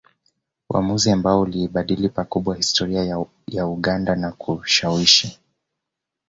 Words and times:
Uamuzi 0.69 1.11
ambao 1.11 1.41
uliibadili 1.41 2.09
pakubwa 2.09 2.55
historia 2.55 3.03
ya 3.49 3.67
Uganda 3.67 4.15
na 4.15 4.31
kushawishi 4.31 5.39